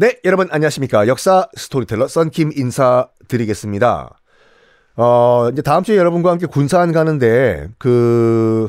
네, 0.00 0.16
여러분 0.24 0.46
안녕하십니까. 0.52 1.08
역사 1.08 1.48
스토리텔러 1.56 2.06
썬킴 2.06 2.52
인사드리겠습니다. 2.54 4.20
어, 4.94 5.48
이제 5.50 5.60
다음 5.60 5.82
주에 5.82 5.96
여러분과 5.96 6.30
함께 6.30 6.46
군산 6.46 6.92
가는데, 6.92 7.66
그, 7.78 8.68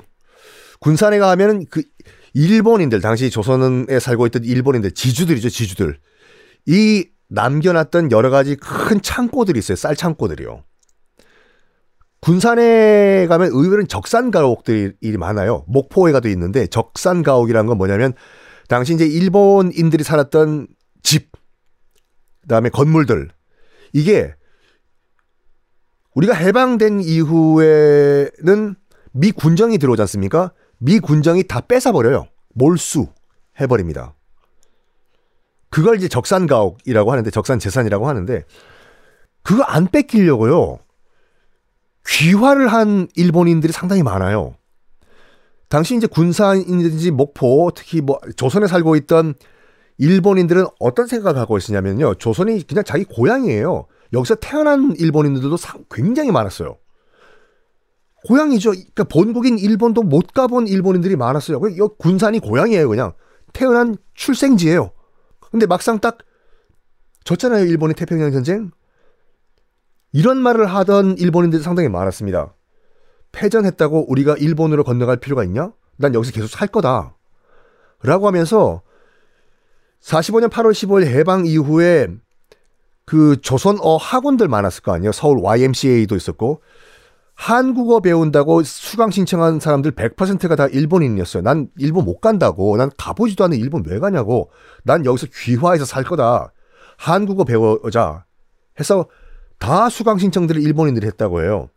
군산에 0.80 1.19
가면 1.19 1.66
그, 1.69 1.83
일본인들, 2.33 2.99
당시 3.02 3.30
조선에 3.30 3.99
살고 3.99 4.25
있던 4.25 4.44
일본인들, 4.44 4.95
지주들이죠, 4.95 5.49
지주들. 5.49 5.99
이 6.66 7.05
남겨놨던 7.27 8.11
여러 8.11 8.31
가지 8.31 8.55
큰 8.55 8.99
창고들이 8.99 9.59
있어요, 9.59 9.75
쌀 9.75 9.95
창고들이요. 9.95 10.64
군산에 12.21 13.27
가면 13.30 13.52
의외로 13.53 13.86
적산 13.86 14.31
가옥들이 14.31 15.17
많아요. 15.19 15.64
목포에 15.67 16.11
가도 16.11 16.27
있는데 16.30 16.66
적산 16.66 17.21
가옥이라는 17.21 17.67
건 17.67 17.77
뭐냐면 17.77 18.14
당시 18.67 18.95
이제 18.95 19.05
일본인들이 19.05 20.03
살았던 20.03 20.67
집, 21.03 21.31
그 22.42 22.47
다음에 22.47 22.69
건물들 22.69 23.30
이게 23.94 24.36
우리가 26.16 26.33
해방된 26.33 27.02
이후에는 27.02 28.75
미 29.11 29.31
군정이 29.31 29.77
들어오지 29.77 30.02
않습니까? 30.03 30.53
미 30.77 31.00
군정이 31.00 31.44
다 31.44 31.61
뺏어 31.61 31.92
버려요. 31.92 32.27
몰수 32.53 33.08
해버립니다. 33.59 34.16
그걸 35.70 35.97
이제 35.97 36.08
적산 36.08 36.47
가옥이라고 36.47 37.11
하는데 37.11 37.30
적산 37.30 37.59
재산이라고 37.59 38.08
하는데 38.08 38.44
그거 39.44 39.64
안 39.64 39.88
뺏기려고요. 39.88 40.80
귀화를 42.08 42.67
한 42.67 43.08
일본인들이 43.16 43.72
상당히 43.72 44.03
많아요. 44.03 44.55
당시 45.67 45.95
이제 45.95 46.08
군산이든지 46.08 47.11
목포, 47.11 47.72
특히 47.75 48.02
뭐 48.02 48.20
조선에 48.36 48.66
살고 48.66 48.95
있던 48.97 49.36
일본인들은 50.00 50.66
어떤 50.80 51.08
생각을 51.08 51.39
하고 51.39 51.58
있었냐면요. 51.58 52.16
조선이 52.16 52.66
그냥 52.66 52.83
자기 52.83 53.03
고향이에요. 53.03 53.86
여기서 54.14 54.36
태어난 54.36 54.95
일본인들도 54.97 55.55
굉장히 55.92 56.32
많았어요. 56.32 56.77
고향이죠. 58.27 58.71
그러니까 58.71 59.04
본국인 59.04 59.59
일본도 59.59 60.04
못 60.04 60.33
가본 60.33 60.67
일본인들이 60.67 61.15
많았어요. 61.15 61.59
군산이 61.98 62.39
고향이에요, 62.39 62.89
그냥. 62.89 63.14
태어난 63.54 63.98
출생지예요. 64.14 64.92
근데 65.52 65.65
막상 65.65 65.99
딱 65.99 66.17
졌잖아요, 67.26 67.65
일본의 67.65 67.95
태평양 67.95 68.32
전쟁. 68.32 68.71
이런 70.11 70.38
말을 70.38 70.65
하던 70.65 71.17
일본인들이 71.17 71.61
상당히 71.61 71.89
많았습니다. 71.89 72.55
패전했다고 73.32 74.09
우리가 74.09 74.36
일본으로 74.38 74.83
건너갈 74.83 75.17
필요가 75.17 75.43
있냐? 75.43 75.71
난 75.98 76.15
여기서 76.15 76.32
계속 76.32 76.48
살 76.48 76.67
거다. 76.67 77.15
라고 78.02 78.27
하면서 78.27 78.82
45년 80.02 80.49
8월 80.49 80.71
15일 80.71 81.05
해방 81.08 81.45
이후에 81.45 82.08
그 83.05 83.42
조선어 83.42 83.98
학원들 83.98 84.48
많았을 84.48 84.83
거 84.83 84.93
아니에요. 84.93 85.11
서울 85.11 85.39
YMCA도 85.42 86.15
있었고 86.15 86.61
한국어 87.33 88.02
배운다고 88.02 88.64
수강 88.64 89.11
신청한 89.11 89.59
사람들 89.59 89.92
100%가 89.92 90.55
다 90.55 90.67
일본인이었어요. 90.67 91.42
난 91.42 91.70
일본 91.77 92.05
못 92.05 92.20
간다고. 92.20 92.76
난 92.76 92.92
가보지도 92.98 93.45
않는 93.45 93.58
일본 93.58 93.83
왜 93.88 93.98
가냐고. 93.99 94.52
난 94.83 95.05
여기서 95.05 95.27
귀화해서 95.33 95.86
살 95.86 96.04
거다. 96.04 96.52
한국어 96.98 97.45
배우자. 97.45 98.26
해서 98.80 99.08
다 99.58 99.89
수강 99.89 100.17
신청들을 100.17 100.61
일본인들이 100.61 101.08
했다고 101.08 101.42
해요. 101.42 101.70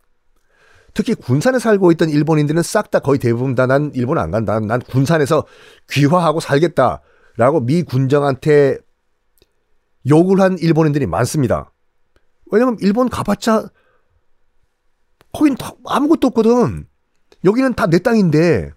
특히 0.93 1.15
군산에 1.15 1.59
살고 1.59 1.91
있던 1.93 2.09
일본인들은 2.09 2.61
싹 2.61 2.91
다 2.91 2.99
거의 2.99 3.17
대부분 3.17 3.55
다 3.55 3.65
난 3.65 3.91
일본 3.95 4.17
안 4.17 4.31
간다. 4.31 4.59
난 4.59 4.81
군산에서 4.81 5.45
귀화하고 5.89 6.41
살겠다. 6.41 7.01
라고 7.37 7.59
미 7.59 7.83
군정한테 7.83 8.77
욕을 10.09 10.39
한 10.41 10.57
일본인들이 10.57 11.05
많습니다. 11.07 11.71
왜냐면 12.51 12.77
일본 12.81 13.09
가봤자 13.09 13.69
거긴 15.31 15.55
아무것도 15.85 16.27
없거든. 16.27 16.87
여기는 17.45 17.73
다 17.73 17.87
내 17.87 17.99
땅인데. 17.99 18.71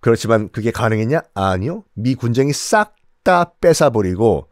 그렇지만 0.00 0.50
그게 0.50 0.70
가능했냐? 0.70 1.22
아니요. 1.34 1.84
미 1.94 2.14
군정이 2.14 2.52
싹 2.52 2.94
다 3.24 3.54
뺏어버리고 3.58 4.48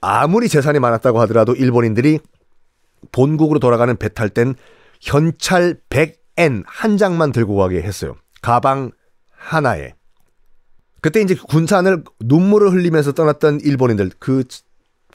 아무리 0.00 0.48
재산이 0.48 0.78
많았다고 0.78 1.20
하더라도 1.22 1.54
일본인들이 1.54 2.20
본국으로 3.12 3.58
돌아가는 3.58 3.94
배 3.96 4.08
탈 4.08 4.30
땐 4.30 4.54
현찰 5.00 5.80
100엔 5.90 6.62
한 6.66 6.96
장만 6.96 7.32
들고 7.32 7.56
가게 7.56 7.82
했어요. 7.82 8.16
가방 8.40 8.92
하나에. 9.32 9.94
그때 11.00 11.20
이제 11.20 11.34
군산을 11.34 12.04
눈물을 12.20 12.72
흘리면서 12.72 13.12
떠났던 13.12 13.60
일본인들 13.60 14.10
그 14.18 14.44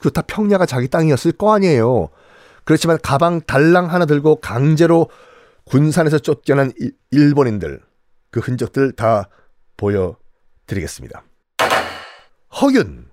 그 0.01 0.11
다 0.11 0.21
평야가 0.21 0.65
자기 0.65 0.87
땅이었을 0.87 1.31
거 1.33 1.53
아니에요. 1.53 2.09
그렇지만 2.63 2.97
가방 3.01 3.41
달랑 3.41 3.91
하나 3.91 4.05
들고 4.05 4.37
강제로 4.37 5.09
군산에서 5.65 6.19
쫓겨난 6.19 6.71
일본인들 7.11 7.81
그 8.29 8.39
흔적들 8.39 8.91
다 8.91 9.29
보여드리겠습니다. 9.77 11.23
허균 12.61 13.07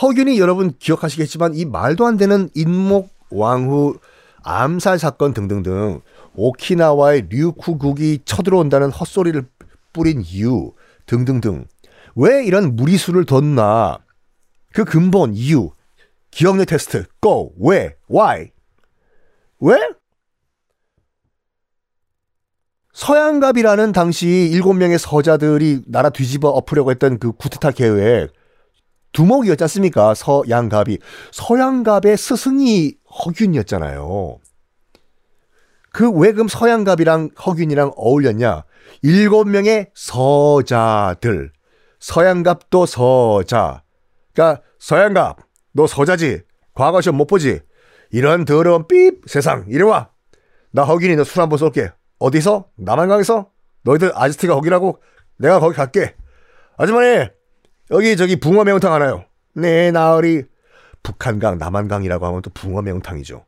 허균이 0.00 0.38
여러분 0.40 0.72
기억하시겠지만 0.78 1.54
이 1.54 1.64
말도 1.64 2.06
안 2.06 2.16
되는 2.16 2.48
인목 2.54 3.10
왕후 3.30 3.98
암살 4.42 4.98
사건 4.98 5.34
등등등 5.34 6.00
오키나와의 6.36 7.26
류쿠국이 7.28 8.20
쳐들어온다는 8.24 8.90
헛소리를 8.90 9.46
뿌린 9.92 10.22
이유 10.24 10.72
등등등 11.06 11.66
왜 12.16 12.44
이런 12.44 12.76
무리수를 12.76 13.24
뒀나? 13.24 13.98
그 14.72 14.84
근본 14.84 15.34
이유 15.34 15.70
기억력 16.30 16.66
테스트 16.66 17.04
go 17.20 17.52
왜 17.58 17.96
why 18.10 18.50
왜? 19.60 19.76
서양갑이라는 22.92 23.92
당시 23.92 24.48
일곱 24.52 24.74
명의 24.74 24.98
서자들이 24.98 25.82
나라 25.86 26.10
뒤집어 26.10 26.48
엎으려고 26.50 26.90
했던 26.90 27.18
그 27.18 27.32
구테타 27.32 27.72
계획 27.72 28.32
두목이었지 29.12 29.64
않습니까? 29.64 30.14
서양갑이 30.14 30.98
서양갑의 31.32 32.16
스승이 32.16 32.94
허균이었잖아요. 33.24 34.38
그왜 35.92 36.32
그럼 36.32 36.48
서양갑이랑 36.48 37.30
허균이랑 37.46 37.92
어울렸냐? 37.96 38.64
일곱 39.02 39.48
명의 39.48 39.90
서자들 39.94 41.52
서양갑도 42.08 42.84
서자. 42.84 43.82
그러니까 44.34 44.62
서양갑, 44.78 45.38
너 45.72 45.86
서자지. 45.86 46.42
과거 46.74 47.00
시험 47.00 47.16
못 47.16 47.26
보지. 47.26 47.60
이런 48.10 48.44
더러운 48.44 48.86
삐 48.86 49.12
세상 49.26 49.64
이리 49.68 49.82
와. 49.82 50.10
나 50.70 50.82
허균이 50.84 51.16
너 51.16 51.24
술 51.24 51.40
한번 51.40 51.56
쏠게. 51.58 51.90
어디서? 52.18 52.66
남한강에서? 52.76 53.48
너희들 53.84 54.12
아지트가 54.14 54.54
거기라고? 54.54 55.00
내가 55.38 55.60
거기 55.60 55.74
갈게. 55.74 56.14
아주머니 56.76 57.26
여기 57.90 58.16
저기 58.18 58.36
붕어 58.38 58.64
매운탕 58.64 58.92
하나요. 58.92 59.24
네 59.54 59.90
나으리 59.90 60.44
북한강 61.02 61.56
남한강이라고 61.56 62.26
하면 62.26 62.42
또 62.42 62.50
붕어 62.50 62.82
매운탕이죠. 62.82 63.46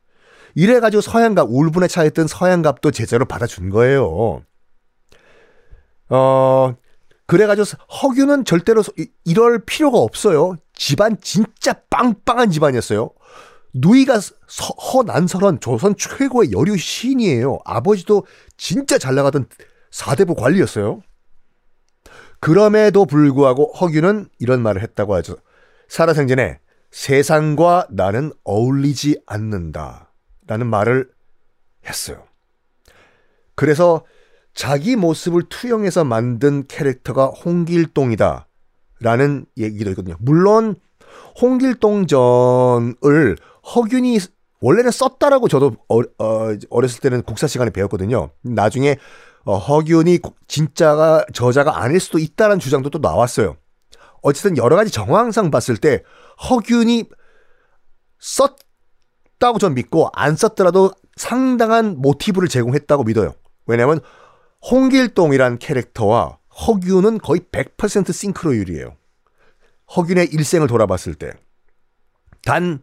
이래가지고 0.55 1.03
서양갑 1.03 1.49
울분에 1.51 1.89
차있던 1.89 2.27
서양갑도 2.27 2.91
제자로 2.91 3.27
받아준 3.27 3.69
거예요. 3.69 4.43
어 6.09 6.75
그래가지고 7.27 7.83
허균은 8.03 8.45
절대로 8.45 8.83
이럴 9.25 9.65
필요가 9.65 9.99
없어요. 9.99 10.57
집안 10.75 11.21
진짜 11.21 11.75
빵빵한 11.91 12.51
집안이었어요. 12.51 13.11
누이가 13.75 14.21
서, 14.21 14.35
허난설은 14.49 15.61
조선 15.61 15.97
최고의 15.97 16.53
여류 16.53 16.77
시인이에요. 16.77 17.59
아버지도 17.65 18.27
진짜 18.57 18.97
잘 18.97 19.15
나가던 19.15 19.49
사대부 19.91 20.35
관리였어요. 20.35 21.03
그럼에도 22.41 23.07
불구하고 23.07 23.73
허균은 23.73 24.29
이런 24.39 24.63
말을 24.63 24.83
했다고 24.83 25.15
하죠. 25.17 25.37
살아생전에 25.89 26.61
세상과 26.91 27.89
나는 27.91 28.33
어울리지 28.45 29.21
않는다. 29.27 30.13
라는 30.47 30.67
말을 30.69 31.11
했어요. 31.87 32.25
그래서 33.55 34.05
자기 34.57 34.97
모습을 34.97 35.43
투영해서 35.49 36.05
만든 36.05 36.67
캐릭터가 36.67 37.27
홍길동이다. 37.27 38.49
라는 39.01 39.45
얘기도 39.59 39.91
있거든요. 39.91 40.17
물론 40.19 40.75
홍길동전을 41.41 43.37
허균이 43.75 44.19
원래는 44.61 44.91
썼다라고 44.91 45.49
저도 45.49 45.77
어, 45.89 46.01
어, 46.01 46.57
어렸을 46.71 47.01
때는 47.01 47.23
국사 47.23 47.47
시간에 47.47 47.71
배웠거든요. 47.71 48.31
나중에 48.41 48.97
어, 49.45 49.59
허균이 49.59 50.21
진짜가 50.49 51.27
저자가 51.35 51.83
아닐 51.83 52.01
수도 52.01 52.19
있다는 52.19 52.59
주장도 52.59 52.89
또 52.89 52.99
나왔어요. 52.99 53.57
어쨌든 54.23 54.57
여러 54.57 54.75
가지 54.75 54.91
정황상 54.91 55.51
봤을 55.51 55.77
때 55.77 56.03
허균이 56.49 57.05
썼다고 58.19 59.59
전 59.61 59.75
믿고 59.75 60.09
안 60.15 60.35
썼더라도 60.35 60.93
상당한 61.17 61.97
모티브를 61.99 62.49
제공했다고 62.49 63.05
믿어요. 63.05 63.35
왜냐하면 63.67 64.01
홍길동이란 64.71 65.59
캐릭터와 65.59 66.39
허균은 66.67 67.19
거의 67.19 67.41
100% 67.53 68.13
싱크로율이에요. 68.13 68.97
허균의 69.97 70.29
일생을 70.33 70.67
돌아봤을 70.67 71.15
때. 71.15 71.33
단 72.43 72.83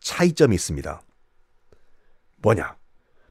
차이점이 0.00 0.54
있습니다. 0.54 1.02
뭐냐? 2.36 2.76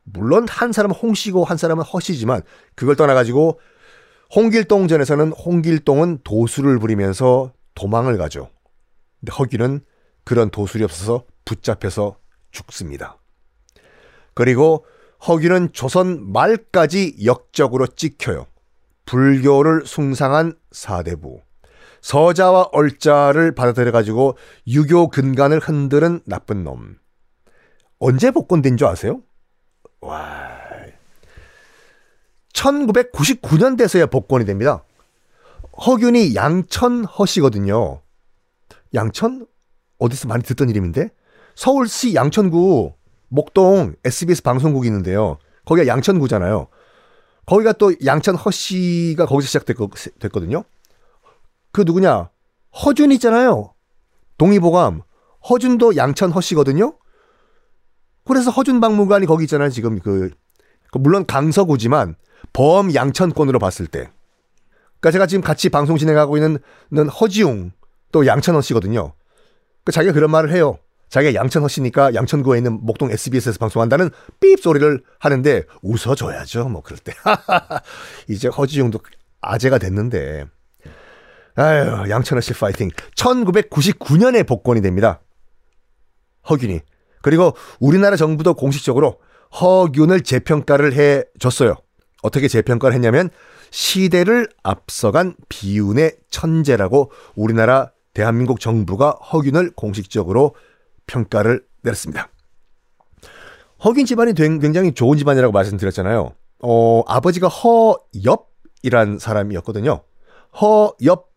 물론 0.04 0.48
한 0.48 0.72
사람은 0.72 0.95
홍씨고 0.95 1.44
한 1.44 1.57
사람은 1.57 1.84
허씨지만 1.84 2.42
그걸 2.75 2.95
떠나가지고 2.95 3.60
홍길동전에서는 4.36 5.31
홍길동은 5.31 6.19
도수를 6.24 6.80
부리면서 6.80 7.54
도망을 7.75 8.18
가죠. 8.18 8.50
근데 9.19 9.31
허균은 9.31 9.81
그런 10.25 10.50
도술이 10.50 10.84
없어서 10.84 11.25
붙잡혀서 11.45 12.18
죽습니다. 12.51 13.18
그리고 14.34 14.86
허균은 15.25 15.74
조선 15.74 16.31
말까지 16.31 17.18
역적으로 17.25 17.88
찍혀요. 17.88 18.46
불교를 19.06 19.86
숭상한 19.86 20.54
사대부. 20.72 21.42
서자와 22.02 22.69
얼자를 22.72 23.56
받아들여가지고 23.56 24.38
유교 24.68 25.10
근간을 25.10 25.60
흔드는 25.60 26.22
나쁜 26.25 26.64
놈. 26.64 26.98
언제 28.00 28.31
복권된 28.31 28.78
줄 28.78 28.88
아세요? 28.88 29.22
와. 30.02 30.58
1999년 32.54 33.78
돼서야 33.78 34.06
복권이 34.08 34.46
됩니다. 34.46 34.84
허균이 35.86 36.36
양천 36.36 37.06
허씨거든요. 37.06 38.02
양천? 38.94 39.46
어디서 40.00 40.28
많이 40.28 40.44
듣던 40.44 40.70
이름인데? 40.70 41.10
서울시 41.56 42.13
양천구 42.13 42.94
목동 43.29 43.95
SBS 44.03 44.44
방송국이 44.44 44.88
있는데요. 44.88 45.38
거기가 45.65 45.88
양천구잖아요. 45.88 46.68
거기가 47.45 47.74
또 47.74 47.94
양천 48.06 48.35
허씨가 48.35 49.25
거기서 49.25 49.47
시작됐거든요. 49.47 50.63
그 51.71 51.81
누구냐? 51.81 52.29
허준 52.85 53.12
있잖아요. 53.13 53.74
동의보감. 54.38 55.01
허준도 55.50 55.95
양천 55.95 56.31
허씨거든요. 56.31 56.97
그래서 58.25 58.51
허준 58.51 58.81
박물관이 58.81 59.25
거기 59.25 59.45
있잖아요. 59.45 59.69
지금 59.69 60.00
그, 60.00 60.29
그 60.91 60.97
물론 60.97 61.25
강서구지만 61.25 62.15
범 62.53 62.94
양천권으로 62.94 63.59
봤을 63.59 63.88
때. 63.88 64.09
그러니까 65.00 65.12
제가 65.12 65.27
지금 65.27 65.41
같이 65.41 65.69
방송 65.69 65.97
진행하고 65.97 66.38
있는 66.38 67.09
허지웅 67.09 67.71
또 68.12 68.25
양천허 68.25 68.62
씨거든요. 68.62 69.13
그 69.83 69.91
자기가 69.91 70.13
그런 70.13 70.31
말을 70.31 70.51
해요. 70.51 70.79
자기가 71.09 71.33
양천 71.36 71.63
허 71.63 71.68
씨니까 71.68 72.13
양천구에 72.13 72.57
있는 72.57 72.80
목동 72.81 73.12
SBS에서 73.12 73.57
방송한다는 73.59 74.09
삐입 74.39 74.59
소리를 74.59 75.01
하는데 75.19 75.63
웃어줘야죠. 75.81 76.69
뭐 76.69 76.81
그럴 76.81 77.00
때. 77.00 77.13
이제 78.27 78.48
허지웅도 78.48 79.00
아재가 79.42 79.77
됐는데. 79.77 80.45
아유, 81.56 82.09
양천 82.09 82.38
허 82.38 82.42
씨 82.42 82.54
파이팅. 82.54 82.89
1999년에 83.15 84.45
복권이 84.45 84.81
됩니다. 84.81 85.21
허균이. 86.50 86.81
그리고 87.21 87.56
우리나라 87.80 88.15
정부도 88.15 88.53
공식적으로 88.53 89.19
허균을 89.60 90.21
재평가를 90.21 90.94
해 90.94 91.24
줬어요. 91.39 91.75
어떻게 92.21 92.48
재평가를 92.48 92.94
했냐면 92.94 93.30
시대를 93.71 94.50
앞서간 94.63 95.36
비운의 95.50 96.18
천재라고 96.30 97.12
우리나라 97.36 97.92
대한민국 98.13 98.60
정부가 98.60 99.12
허균을 99.12 99.71
공식적으로 99.75 100.56
평가를 101.07 101.65
내렸습니다. 101.81 102.30
허균 103.83 104.06
집안이 104.06 104.33
굉장히 104.33 104.94
좋은 104.94 105.18
집안이라고 105.18 105.51
말씀드렸잖아요. 105.51 106.33
어, 106.59 107.04
아버지가 107.07 107.48
허엽이란 107.48 109.19
사람이었거든요. 109.19 110.04
허엽, 110.62 111.30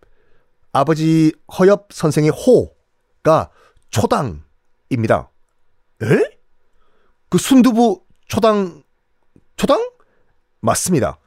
아버지 0.73 1.33
허엽 1.59 1.89
선생의 1.93 2.31
호가 2.31 3.51
초당입니다. 3.91 5.31
에? 6.03 6.07
그 7.29 7.39
순두부 7.39 8.03
초당, 8.27 8.83
초당? 9.57 9.91
맞습니다. 10.61 11.19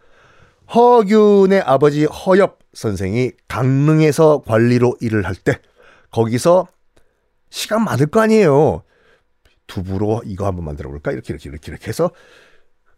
허균의 0.74 1.62
아버지 1.62 2.06
허엽 2.06 2.60
선생이 2.74 3.32
강릉에서 3.48 4.42
관리로 4.48 4.98
일을 5.00 5.26
할 5.28 5.36
때 5.36 5.60
거기서 6.10 6.68
시간 7.54 7.84
많을 7.84 8.08
거 8.08 8.20
아니에요. 8.20 8.82
두부로 9.68 10.24
이거 10.26 10.48
한번 10.48 10.66
만들어 10.66 10.90
볼까? 10.90 11.12
이렇게 11.12 11.34
이렇게 11.34 11.50
이렇게 11.50 11.72
이렇게 11.72 11.88
해서 11.88 12.10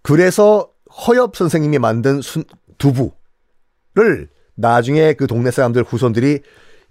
그래서 0.01 0.71
허엽 1.07 1.35
선생님이 1.35 1.77
만든 1.77 2.21
순, 2.21 2.45
두부를 2.77 4.29
나중에 4.55 5.13
그 5.13 5.27
동네 5.27 5.51
사람들 5.51 5.83
후손들이 5.83 6.39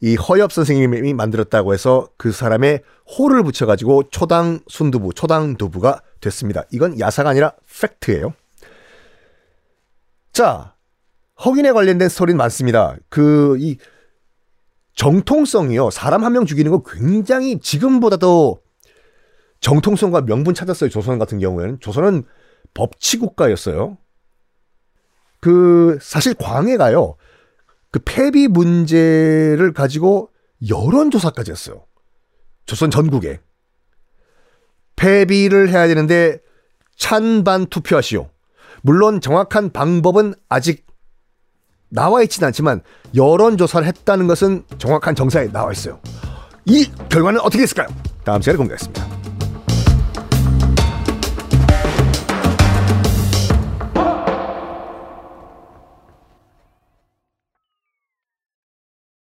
이 0.02 0.14
허엽 0.16 0.53
선생님이 0.53 1.15
만들었다고 1.15 1.72
해서 1.72 2.08
그 2.19 2.32
사람의 2.32 2.82
호를 3.19 3.43
붙여가지고 3.43 4.10
초당 4.10 4.60
순두부, 4.69 5.15
초당 5.15 5.56
두부가 5.56 6.03
됐습니다. 6.20 6.65
이건 6.70 7.00
야사가 7.00 7.31
아니라 7.31 7.55
팩트예요. 7.81 8.34
자, 10.34 10.74
허균에 11.43 11.72
관련된 11.72 12.10
스토리는 12.10 12.36
많습니다. 12.36 12.96
그, 13.08 13.56
이, 13.58 13.79
정통성이요. 14.94 15.91
사람 15.91 16.24
한 16.24 16.32
명 16.32 16.46
죽이는 16.46 16.70
거 16.70 16.82
굉장히 16.82 17.58
지금보다도 17.60 18.60
정통성과 19.60 20.22
명분 20.22 20.55
찾았어요. 20.55 20.91
조선 20.91 21.19
같은 21.19 21.39
경우에는. 21.39 21.81
조선은 21.81 22.24
법치국가였어요. 22.74 23.96
그, 25.41 25.98
사실 26.01 26.34
광해가요. 26.34 27.17
그 27.91 28.01
폐비 28.05 28.48
문제를 28.48 29.72
가지고 29.72 30.31
여론조사까지 30.69 31.51
했어요. 31.51 31.84
조선 32.67 32.91
전국에. 32.91 33.41
폐비를 34.96 35.70
해야 35.70 35.86
되는데 35.86 36.41
찬반 36.96 37.67
투표하시오. 37.67 38.29
물론 38.82 39.20
정확한 39.20 39.70
방법은 39.70 40.34
아직 40.48 40.86
나와 41.94 42.22
있지는 42.22 42.48
않지만 42.48 42.82
여론조사를 43.15 43.86
했다는 43.86 44.27
것은 44.27 44.65
정확한 44.79 45.15
정사에 45.15 45.51
나와 45.51 45.70
있어요. 45.70 46.01
이 46.65 46.91
결과는 47.08 47.41
어떻게 47.41 47.58
됐을까요? 47.58 47.86
다음 48.24 48.43
시간에 48.43 48.56
공개하겠습니다. 48.56 49.13